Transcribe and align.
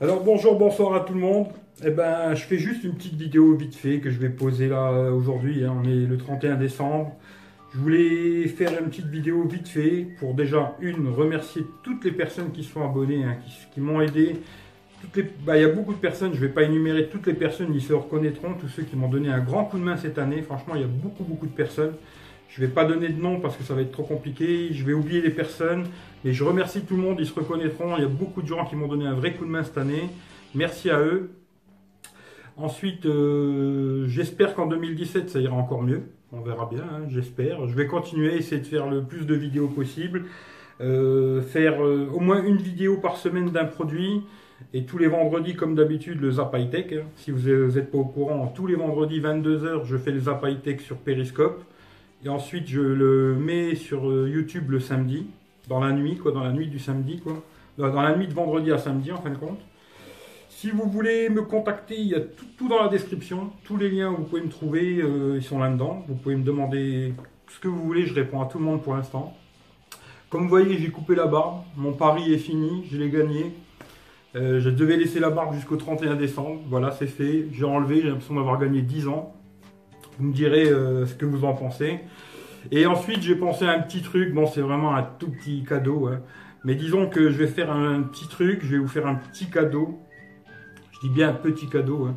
Alors 0.00 0.24
bonjour, 0.24 0.58
bonsoir 0.58 0.94
à 0.94 1.00
tout 1.00 1.14
le 1.14 1.20
monde. 1.20 1.46
Eh 1.84 1.90
ben, 1.90 2.34
je 2.34 2.42
fais 2.42 2.58
juste 2.58 2.82
une 2.82 2.94
petite 2.94 3.14
vidéo 3.14 3.54
vite 3.54 3.76
fait 3.76 4.00
que 4.00 4.10
je 4.10 4.18
vais 4.18 4.28
poser 4.28 4.68
là 4.68 4.90
aujourd'hui. 5.12 5.64
hein. 5.64 5.74
On 5.80 5.84
est 5.84 6.06
le 6.06 6.16
31 6.18 6.56
décembre. 6.56 7.12
Je 7.72 7.78
voulais 7.78 8.48
faire 8.48 8.70
une 8.80 8.88
petite 8.88 9.06
vidéo 9.06 9.44
vite 9.44 9.68
fait 9.68 10.08
pour 10.18 10.34
déjà 10.34 10.74
une 10.80 11.08
remercier 11.08 11.62
toutes 11.84 12.04
les 12.04 12.10
personnes 12.10 12.50
qui 12.50 12.64
sont 12.64 12.84
abonnées, 12.84 13.22
hein, 13.24 13.36
qui, 13.72 13.80
m'ont 13.80 14.00
aidé. 14.00 14.40
Bah, 15.44 15.56
Il 15.56 15.62
y 15.62 15.64
a 15.64 15.68
beaucoup 15.68 15.92
de 15.92 15.98
personnes, 15.98 16.32
je 16.34 16.40
ne 16.40 16.46
vais 16.46 16.52
pas 16.52 16.62
énumérer 16.64 17.08
toutes 17.08 17.26
les 17.26 17.34
personnes, 17.34 17.72
ils 17.72 17.82
se 17.82 17.92
reconnaîtront, 17.92 18.54
tous 18.54 18.68
ceux 18.68 18.82
qui 18.82 18.96
m'ont 18.96 19.08
donné 19.08 19.28
un 19.28 19.40
grand 19.40 19.64
coup 19.64 19.78
de 19.78 19.84
main 19.84 19.96
cette 19.96 20.18
année. 20.18 20.42
Franchement, 20.42 20.74
il 20.74 20.80
y 20.80 20.84
a 20.84 20.88
beaucoup, 20.88 21.24
beaucoup 21.24 21.46
de 21.46 21.54
personnes. 21.54 21.94
Je 22.54 22.62
ne 22.62 22.66
vais 22.66 22.72
pas 22.72 22.84
donner 22.84 23.08
de 23.08 23.20
nom 23.20 23.40
parce 23.40 23.56
que 23.56 23.64
ça 23.64 23.74
va 23.74 23.80
être 23.80 23.90
trop 23.90 24.04
compliqué. 24.04 24.68
Je 24.70 24.84
vais 24.84 24.92
oublier 24.92 25.20
les 25.20 25.30
personnes. 25.30 25.86
Mais 26.24 26.32
je 26.32 26.44
remercie 26.44 26.82
tout 26.82 26.94
le 26.94 27.02
monde, 27.02 27.16
ils 27.18 27.26
se 27.26 27.34
reconnaîtront. 27.34 27.96
Il 27.96 28.02
y 28.02 28.04
a 28.04 28.08
beaucoup 28.08 28.42
de 28.42 28.46
gens 28.46 28.64
qui 28.64 28.76
m'ont 28.76 28.86
donné 28.86 29.06
un 29.06 29.14
vrai 29.14 29.32
coup 29.32 29.44
de 29.44 29.50
main 29.50 29.64
cette 29.64 29.76
année. 29.76 30.08
Merci 30.54 30.88
à 30.88 31.00
eux. 31.00 31.30
Ensuite, 32.56 33.06
euh, 33.06 34.06
j'espère 34.06 34.54
qu'en 34.54 34.66
2017, 34.66 35.30
ça 35.30 35.40
ira 35.40 35.56
encore 35.56 35.82
mieux. 35.82 36.02
On 36.32 36.42
verra 36.42 36.68
bien, 36.70 36.84
hein, 36.84 37.02
j'espère. 37.08 37.66
Je 37.66 37.74
vais 37.74 37.88
continuer, 37.88 38.36
essayer 38.36 38.60
de 38.60 38.66
faire 38.66 38.88
le 38.88 39.02
plus 39.02 39.26
de 39.26 39.34
vidéos 39.34 39.66
possible. 39.66 40.26
Euh, 40.80 41.42
faire 41.42 41.84
euh, 41.84 42.08
au 42.14 42.20
moins 42.20 42.40
une 42.40 42.58
vidéo 42.58 42.98
par 42.98 43.16
semaine 43.16 43.50
d'un 43.50 43.64
produit. 43.64 44.22
Et 44.72 44.84
tous 44.84 44.98
les 44.98 45.08
vendredis, 45.08 45.56
comme 45.56 45.74
d'habitude, 45.74 46.20
le 46.20 46.30
Zap 46.30 46.54
High 46.56 46.70
Tech. 46.70 46.86
hein. 46.92 47.06
Si 47.16 47.32
vous 47.32 47.48
n'êtes 47.48 47.90
pas 47.90 47.98
au 47.98 48.04
courant, 48.04 48.46
tous 48.54 48.68
les 48.68 48.76
vendredis, 48.76 49.20
22h, 49.20 49.84
je 49.84 49.96
fais 49.96 50.12
le 50.12 50.20
Zap 50.20 50.46
sur 50.78 50.98
Periscope. 50.98 51.64
Et 52.24 52.28
ensuite, 52.30 52.66
je 52.68 52.80
le 52.80 53.34
mets 53.34 53.74
sur 53.74 54.08
euh, 54.08 54.30
YouTube 54.30 54.70
le 54.70 54.80
samedi, 54.80 55.26
dans 55.68 55.80
la 55.80 55.92
nuit, 55.92 56.16
quoi, 56.16 56.32
dans 56.32 56.42
la 56.42 56.52
nuit 56.52 56.68
du 56.68 56.78
samedi, 56.78 57.20
quoi. 57.20 57.42
Dans 57.76 58.00
la 58.00 58.16
nuit 58.16 58.26
de 58.26 58.32
vendredi 58.32 58.72
à 58.72 58.78
samedi, 58.78 59.12
en 59.12 59.20
fin 59.20 59.30
de 59.30 59.36
compte. 59.36 59.60
Si 60.48 60.70
vous 60.70 60.88
voulez 60.88 61.28
me 61.28 61.42
contacter, 61.42 61.96
il 61.98 62.06
y 62.06 62.14
a 62.14 62.20
tout, 62.20 62.46
tout 62.56 62.68
dans 62.68 62.82
la 62.82 62.88
description. 62.88 63.50
Tous 63.64 63.76
les 63.76 63.90
liens 63.90 64.10
où 64.10 64.16
vous 64.16 64.24
pouvez 64.24 64.40
me 64.40 64.48
trouver, 64.48 65.00
euh, 65.02 65.36
ils 65.36 65.42
sont 65.42 65.58
là-dedans. 65.58 66.02
Vous 66.08 66.14
pouvez 66.14 66.36
me 66.36 66.44
demander 66.44 67.12
ce 67.48 67.60
que 67.60 67.68
vous 67.68 67.82
voulez, 67.82 68.06
je 68.06 68.14
réponds 68.14 68.40
à 68.40 68.46
tout 68.46 68.58
le 68.58 68.64
monde 68.64 68.82
pour 68.82 68.94
l'instant. 68.94 69.36
Comme 70.30 70.44
vous 70.44 70.48
voyez, 70.48 70.78
j'ai 70.78 70.88
coupé 70.88 71.14
la 71.14 71.26
barbe. 71.26 71.62
Mon 71.76 71.92
pari 71.92 72.32
est 72.32 72.38
fini, 72.38 72.86
je 72.90 72.96
l'ai 72.96 73.10
gagné. 73.10 73.52
Euh, 74.34 74.60
je 74.60 74.70
devais 74.70 74.96
laisser 74.96 75.20
la 75.20 75.30
barbe 75.30 75.54
jusqu'au 75.54 75.76
31 75.76 76.14
décembre. 76.14 76.60
Voilà, 76.68 76.90
c'est 76.90 77.06
fait. 77.06 77.48
J'ai 77.52 77.64
enlevé, 77.64 78.00
j'ai 78.00 78.08
l'impression 78.08 78.34
d'avoir 78.34 78.58
gagné 78.58 78.80
10 78.80 79.08
ans. 79.08 79.34
Vous 80.18 80.26
me 80.26 80.32
direz 80.32 80.66
euh, 80.66 81.06
ce 81.06 81.14
que 81.14 81.26
vous 81.26 81.44
en 81.44 81.54
pensez. 81.54 82.00
Et 82.70 82.86
ensuite, 82.86 83.22
j'ai 83.22 83.34
pensé 83.36 83.66
à 83.66 83.72
un 83.72 83.80
petit 83.80 84.02
truc. 84.02 84.32
Bon, 84.32 84.46
c'est 84.46 84.60
vraiment 84.60 84.94
un 84.94 85.02
tout 85.02 85.30
petit 85.30 85.64
cadeau. 85.64 86.06
hein. 86.08 86.20
Mais 86.64 86.74
disons 86.74 87.08
que 87.08 87.30
je 87.30 87.36
vais 87.36 87.46
faire 87.46 87.70
un 87.70 88.02
petit 88.02 88.26
truc. 88.28 88.60
Je 88.62 88.72
vais 88.72 88.78
vous 88.78 88.88
faire 88.88 89.06
un 89.06 89.16
petit 89.16 89.46
cadeau. 89.50 89.98
Je 90.92 91.08
dis 91.08 91.12
bien 91.12 91.32
petit 91.32 91.68
cadeau. 91.68 92.06
hein. 92.06 92.14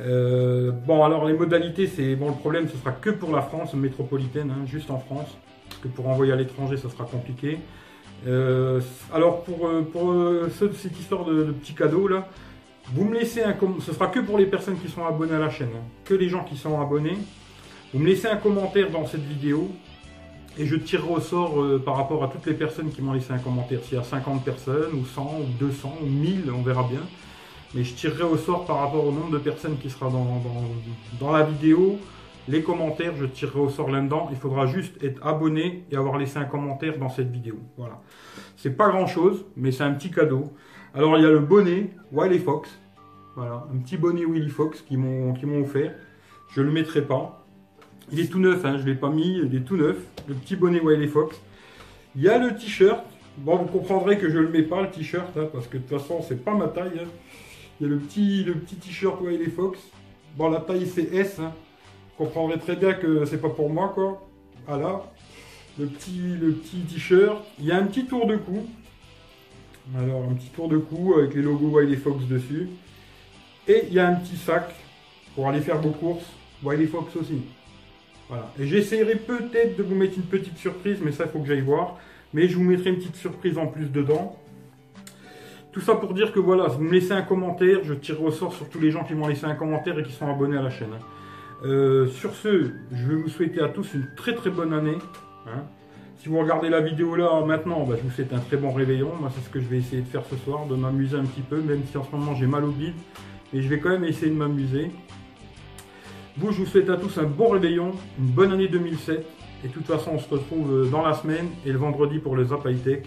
Euh, 0.00 0.70
bon, 0.72 1.02
alors 1.04 1.24
les 1.24 1.32
modalités, 1.32 1.86
c'est 1.86 2.16
bon. 2.16 2.28
Le 2.28 2.34
problème, 2.34 2.68
ce 2.68 2.76
sera 2.76 2.92
que 2.92 3.10
pour 3.10 3.32
la 3.34 3.40
France 3.42 3.72
métropolitaine, 3.74 4.50
hein, 4.50 4.66
juste 4.66 4.90
en 4.90 4.98
France. 4.98 5.36
Parce 5.68 5.80
que 5.80 5.88
pour 5.88 6.08
envoyer 6.08 6.32
à 6.32 6.36
l'étranger, 6.36 6.76
ça 6.76 6.90
sera 6.90 7.04
compliqué. 7.04 7.58
Euh, 8.26 8.80
alors 9.12 9.42
pour, 9.44 9.70
pour 9.92 10.14
ce- 10.50 10.72
cette 10.72 10.98
histoire 10.98 11.24
de, 11.24 11.44
de 11.44 11.52
petit 11.52 11.74
cadeau 11.74 12.08
là, 12.08 12.28
vous 12.94 13.04
me 13.04 13.14
laissez 13.14 13.42
un 13.42 13.52
com- 13.52 13.78
ce 13.80 13.92
sera 13.92 14.06
que 14.08 14.20
pour 14.20 14.38
les 14.38 14.46
personnes 14.46 14.78
qui 14.78 14.88
sont 14.88 15.04
abonnées 15.04 15.34
à 15.34 15.38
la 15.38 15.50
chaîne, 15.50 15.70
hein. 15.74 15.82
que 16.04 16.14
les 16.14 16.28
gens 16.28 16.44
qui 16.44 16.56
sont 16.56 16.80
abonnés. 16.80 17.18
Vous 17.92 18.00
me 18.00 18.06
laissez 18.06 18.28
un 18.28 18.36
commentaire 18.36 18.90
dans 18.90 19.06
cette 19.06 19.24
vidéo 19.24 19.70
et 20.58 20.66
je 20.66 20.76
tirerai 20.76 21.08
au 21.14 21.20
sort 21.20 21.60
euh, 21.62 21.82
par 21.84 21.96
rapport 21.96 22.22
à 22.24 22.28
toutes 22.28 22.46
les 22.46 22.54
personnes 22.54 22.90
qui 22.90 23.02
m'ont 23.02 23.12
laissé 23.12 23.32
un 23.32 23.38
commentaire. 23.38 23.80
S'il 23.84 23.96
y 23.96 24.00
a 24.00 24.04
50 24.04 24.44
personnes 24.44 24.92
ou 24.94 25.04
100 25.04 25.22
ou 25.40 25.44
200 25.60 25.92
ou 26.02 26.06
1000, 26.06 26.50
on 26.56 26.62
verra 26.62 26.84
bien. 26.88 27.00
Mais 27.74 27.84
je 27.84 27.94
tirerai 27.94 28.24
au 28.24 28.36
sort 28.36 28.64
par 28.64 28.78
rapport 28.78 29.04
au 29.06 29.12
nombre 29.12 29.30
de 29.30 29.38
personnes 29.38 29.76
qui 29.78 29.90
sera 29.90 30.06
dans, 30.10 30.24
dans, 30.24 30.64
dans 31.20 31.32
la 31.32 31.42
vidéo. 31.44 31.98
Les 32.48 32.62
commentaires, 32.62 33.12
je 33.18 33.26
tirerai 33.26 33.58
au 33.58 33.68
sort 33.68 33.90
là-dedans. 33.90 34.28
Il 34.30 34.36
faudra 34.36 34.66
juste 34.66 35.02
être 35.02 35.24
abonné 35.26 35.84
et 35.90 35.96
avoir 35.96 36.16
laissé 36.16 36.38
un 36.38 36.44
commentaire 36.44 36.98
dans 36.98 37.08
cette 37.08 37.30
vidéo. 37.30 37.56
Voilà. 37.76 38.00
C'est 38.56 38.76
pas 38.76 38.88
grand-chose, 38.88 39.44
mais 39.56 39.72
c'est 39.72 39.82
un 39.82 39.92
petit 39.92 40.10
cadeau. 40.10 40.52
Alors 40.96 41.18
il 41.18 41.24
y 41.24 41.26
a 41.26 41.30
le 41.30 41.40
bonnet 41.40 41.90
Wiley 42.10 42.38
Fox. 42.38 42.70
Voilà, 43.34 43.66
un 43.70 43.76
petit 43.80 43.98
bonnet 43.98 44.24
Willy 44.24 44.48
Fox 44.48 44.80
qui 44.80 44.96
m'ont 44.96 45.34
offert. 45.60 45.94
Je 46.48 46.62
le 46.62 46.72
mettrai 46.72 47.02
pas. 47.02 47.46
Il 48.10 48.18
est 48.18 48.28
tout 48.32 48.38
neuf, 48.38 48.64
hein, 48.64 48.78
je 48.78 48.86
l'ai 48.86 48.94
pas 48.94 49.10
mis, 49.10 49.40
il 49.44 49.54
est 49.54 49.60
tout 49.60 49.76
neuf. 49.76 49.98
Le 50.26 50.32
petit 50.32 50.56
bonnet 50.56 50.80
Wiley 50.80 51.06
Fox. 51.06 51.38
Il 52.14 52.22
y 52.22 52.30
a 52.30 52.38
le 52.38 52.56
t-shirt. 52.56 53.04
Bon, 53.36 53.56
vous 53.56 53.66
comprendrez 53.66 54.16
que 54.16 54.30
je 54.30 54.38
le 54.38 54.48
mets 54.48 54.62
pas 54.62 54.80
le 54.80 54.90
t-shirt, 54.90 55.36
hein, 55.36 55.48
parce 55.52 55.66
que 55.66 55.76
de 55.76 55.82
toute 55.82 55.98
façon 56.00 56.22
c'est 56.26 56.42
pas 56.42 56.54
ma 56.54 56.68
taille. 56.68 56.98
hein. 56.98 57.08
Il 57.78 57.86
y 57.86 57.90
a 57.90 57.92
le 57.92 57.98
petit 57.98 58.44
le 58.44 58.54
t-shirt 58.60 59.20
Wiley 59.20 59.50
Fox. 59.50 59.78
Bon, 60.34 60.48
la 60.48 60.60
taille 60.60 60.86
c'est 60.86 61.14
S. 61.14 61.38
Vous 61.38 62.24
comprendrez 62.24 62.58
très 62.58 62.74
bien 62.74 62.94
que 62.94 63.26
c'est 63.26 63.42
pas 63.42 63.50
pour 63.50 63.68
moi, 63.68 63.92
quoi. 63.94 64.26
Voilà. 64.66 65.02
Le 65.78 65.88
petit 65.88 66.38
le 66.40 66.52
petit 66.52 66.78
t-shirt. 66.86 67.44
Il 67.58 67.66
y 67.66 67.72
a 67.72 67.76
un 67.76 67.84
petit 67.84 68.06
tour 68.06 68.26
de 68.26 68.38
cou. 68.38 68.64
Alors, 69.94 70.24
un 70.28 70.34
petit 70.34 70.48
tour 70.48 70.68
de 70.68 70.78
cou 70.78 71.14
avec 71.18 71.34
les 71.34 71.42
logos 71.42 71.68
Wiley 71.78 71.96
Fox 71.96 72.24
dessus. 72.26 72.68
Et 73.68 73.84
il 73.88 73.94
y 73.94 73.98
a 73.98 74.08
un 74.08 74.14
petit 74.14 74.36
sac 74.36 74.74
pour 75.34 75.48
aller 75.48 75.60
faire 75.60 75.80
vos 75.80 75.90
courses. 75.90 76.26
Wiley 76.62 76.86
Fox 76.86 77.14
aussi. 77.16 77.42
Voilà. 78.28 78.50
Et 78.58 78.66
j'essaierai 78.66 79.16
peut-être 79.16 79.76
de 79.76 79.82
vous 79.82 79.94
mettre 79.94 80.16
une 80.16 80.24
petite 80.24 80.58
surprise, 80.58 80.98
mais 81.02 81.12
ça, 81.12 81.24
il 81.26 81.30
faut 81.30 81.38
que 81.38 81.46
j'aille 81.46 81.60
voir. 81.60 81.98
Mais 82.34 82.48
je 82.48 82.56
vous 82.56 82.64
mettrai 82.64 82.90
une 82.90 82.96
petite 82.96 83.16
surprise 83.16 83.56
en 83.58 83.66
plus 83.68 83.86
dedans. 83.86 84.36
Tout 85.72 85.80
ça 85.80 85.94
pour 85.94 86.14
dire 86.14 86.32
que 86.32 86.40
voilà, 86.40 86.68
vous 86.68 86.82
me 86.82 86.90
laissez 86.90 87.12
un 87.12 87.22
commentaire, 87.22 87.80
je 87.84 87.92
tirerai 87.94 88.24
au 88.24 88.30
sort 88.30 88.54
sur 88.54 88.68
tous 88.68 88.80
les 88.80 88.90
gens 88.90 89.04
qui 89.04 89.14
m'ont 89.14 89.28
laissé 89.28 89.44
un 89.44 89.54
commentaire 89.54 89.98
et 89.98 90.02
qui 90.02 90.12
sont 90.12 90.26
abonnés 90.26 90.56
à 90.56 90.62
la 90.62 90.70
chaîne. 90.70 90.94
Euh, 91.64 92.06
sur 92.08 92.34
ce, 92.34 92.70
je 92.92 93.06
vais 93.06 93.14
vous 93.14 93.28
souhaiter 93.28 93.60
à 93.60 93.68
tous 93.68 93.94
une 93.94 94.08
très 94.16 94.34
très 94.34 94.50
bonne 94.50 94.72
année. 94.72 94.96
hein. 95.46 95.64
Si 96.26 96.32
vous 96.32 96.40
regardez 96.40 96.70
la 96.70 96.80
vidéo 96.80 97.14
là 97.14 97.40
maintenant, 97.46 97.84
bah, 97.84 97.94
je 97.96 98.02
vous 98.02 98.10
souhaite 98.10 98.32
un 98.32 98.40
très 98.40 98.56
bon 98.56 98.72
réveillon. 98.72 99.12
Moi, 99.20 99.30
c'est 99.32 99.44
ce 99.44 99.48
que 99.48 99.60
je 99.60 99.66
vais 99.66 99.78
essayer 99.78 100.02
de 100.02 100.08
faire 100.08 100.24
ce 100.28 100.34
soir, 100.34 100.66
de 100.66 100.74
m'amuser 100.74 101.16
un 101.16 101.22
petit 101.24 101.40
peu, 101.40 101.60
même 101.60 101.82
si 101.88 101.96
en 101.96 102.02
ce 102.02 102.10
moment 102.10 102.34
j'ai 102.34 102.48
mal 102.48 102.64
au 102.64 102.72
bide. 102.72 102.94
Mais 103.52 103.62
je 103.62 103.68
vais 103.68 103.78
quand 103.78 103.90
même 103.90 104.02
essayer 104.02 104.32
de 104.32 104.34
m'amuser. 104.36 104.90
Vous, 106.36 106.50
je 106.50 106.56
vous 106.58 106.66
souhaite 106.66 106.90
à 106.90 106.96
tous 106.96 107.16
un 107.18 107.22
bon 107.22 107.50
réveillon, 107.50 107.92
une 108.18 108.26
bonne 108.26 108.50
année 108.50 108.66
2007. 108.66 109.24
Et 109.64 109.68
de 109.68 109.72
toute 109.72 109.86
façon, 109.86 110.10
on 110.14 110.18
se 110.18 110.28
retrouve 110.28 110.72
euh, 110.74 110.86
dans 110.86 111.02
la 111.06 111.14
semaine 111.14 111.46
et 111.64 111.70
le 111.70 111.78
vendredi 111.78 112.18
pour 112.18 112.34
le 112.34 112.44
Zap 112.44 112.66
High 112.66 112.82
Tech. 112.82 113.02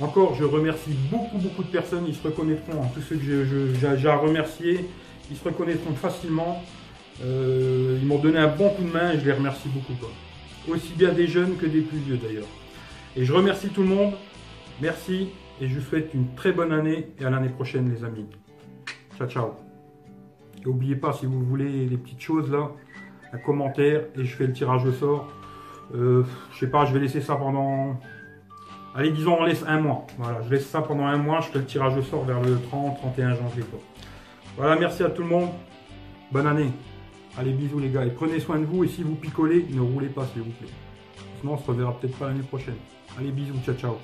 Encore, 0.00 0.34
je 0.34 0.42
remercie 0.42 0.96
beaucoup, 1.08 1.38
beaucoup 1.38 1.62
de 1.62 1.70
personnes. 1.70 2.02
Ils 2.08 2.16
se 2.16 2.24
reconnaîtront, 2.26 2.82
hein, 2.82 2.88
tous 2.92 3.02
ceux 3.02 3.14
que 3.14 3.22
j'ai- 3.22 4.08
à 4.08 4.16
remercier, 4.16 4.86
ils 5.30 5.36
se 5.36 5.44
reconnaîtront 5.44 5.94
facilement. 5.94 6.60
Euh, 7.22 7.96
ils 8.02 8.08
m'ont 8.08 8.18
donné 8.18 8.38
un 8.38 8.48
bon 8.48 8.70
coup 8.70 8.82
de 8.82 8.90
main 8.92 9.12
et 9.12 9.20
je 9.20 9.24
les 9.24 9.34
remercie 9.34 9.68
beaucoup. 9.68 9.92
Aussi 10.68 10.92
bien 10.92 11.12
des 11.12 11.26
jeunes 11.26 11.56
que 11.56 11.66
des 11.66 11.80
plus 11.80 11.98
vieux 11.98 12.16
d'ailleurs. 12.16 12.48
Et 13.16 13.24
je 13.24 13.32
remercie 13.32 13.68
tout 13.68 13.82
le 13.82 13.88
monde. 13.88 14.12
Merci 14.80 15.28
et 15.60 15.68
je 15.68 15.78
vous 15.78 15.84
souhaite 15.84 16.14
une 16.14 16.34
très 16.34 16.52
bonne 16.52 16.72
année 16.72 17.08
et 17.18 17.24
à 17.24 17.30
l'année 17.30 17.48
prochaine 17.48 17.92
les 17.92 18.04
amis. 18.04 18.26
Ciao 19.18 19.28
ciao. 19.28 19.50
Et 20.58 20.66
n'oubliez 20.66 20.96
pas 20.96 21.12
si 21.12 21.26
vous 21.26 21.42
voulez 21.44 21.86
les 21.86 21.96
petites 21.96 22.20
choses 22.20 22.50
là, 22.50 22.70
un 23.32 23.38
commentaire 23.38 24.04
et 24.16 24.24
je 24.24 24.36
fais 24.36 24.46
le 24.46 24.52
tirage 24.52 24.84
au 24.84 24.92
sort. 24.92 25.28
Euh, 25.94 26.24
je 26.52 26.58
sais 26.58 26.70
pas, 26.70 26.84
je 26.84 26.92
vais 26.92 27.00
laisser 27.00 27.20
ça 27.20 27.36
pendant. 27.36 27.98
Allez, 28.94 29.10
disons, 29.10 29.38
on 29.40 29.44
laisse 29.44 29.64
un 29.66 29.80
mois. 29.80 30.06
Voilà, 30.18 30.40
je 30.42 30.50
laisse 30.50 30.66
ça 30.66 30.82
pendant 30.82 31.06
un 31.06 31.16
mois. 31.16 31.40
Je 31.40 31.48
fais 31.48 31.58
le 31.58 31.64
tirage 31.64 31.96
au 31.96 32.02
sort 32.02 32.24
vers 32.24 32.40
le 32.40 32.60
30, 32.70 32.96
31 32.98 33.34
janvier. 33.34 33.64
Voilà, 34.56 34.76
merci 34.78 35.02
à 35.02 35.10
tout 35.10 35.22
le 35.22 35.28
monde. 35.28 35.50
Bonne 36.32 36.46
année. 36.46 36.70
Allez, 37.38 37.52
bisous 37.52 37.78
les 37.78 37.90
gars. 37.90 38.04
Et 38.04 38.10
prenez 38.10 38.40
soin 38.40 38.58
de 38.58 38.64
vous. 38.64 38.84
Et 38.84 38.88
si 38.88 39.02
vous 39.02 39.14
picolez, 39.14 39.66
ne 39.70 39.80
roulez 39.80 40.08
pas, 40.08 40.26
s'il 40.26 40.42
vous 40.42 40.50
plaît. 40.50 40.68
Sinon, 41.40 41.54
on 41.54 41.58
se 41.58 41.66
reverra 41.66 41.98
peut-être 41.98 42.16
pas 42.18 42.28
l'année 42.28 42.42
prochaine. 42.42 42.76
Allez, 43.18 43.30
bisous. 43.30 43.54
Ciao, 43.64 43.74
ciao. 43.74 43.96